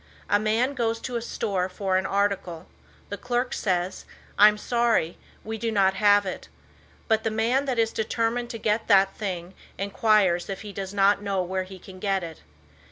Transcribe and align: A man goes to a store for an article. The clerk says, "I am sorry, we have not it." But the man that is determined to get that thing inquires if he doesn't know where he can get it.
A 0.31 0.39
man 0.39 0.73
goes 0.73 0.99
to 1.01 1.15
a 1.15 1.21
store 1.21 1.69
for 1.69 1.95
an 1.95 2.07
article. 2.07 2.65
The 3.09 3.19
clerk 3.19 3.53
says, 3.53 4.03
"I 4.35 4.47
am 4.47 4.57
sorry, 4.57 5.19
we 5.43 5.59
have 5.59 5.71
not 5.71 6.25
it." 6.25 6.47
But 7.07 7.23
the 7.23 7.29
man 7.29 7.65
that 7.65 7.77
is 7.77 7.93
determined 7.93 8.49
to 8.49 8.57
get 8.57 8.87
that 8.87 9.15
thing 9.15 9.53
inquires 9.77 10.49
if 10.49 10.63
he 10.63 10.73
doesn't 10.73 11.21
know 11.21 11.43
where 11.43 11.65
he 11.65 11.77
can 11.77 11.99
get 11.99 12.23
it. 12.23 12.41